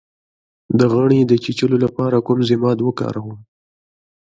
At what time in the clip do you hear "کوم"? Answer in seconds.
2.27-2.39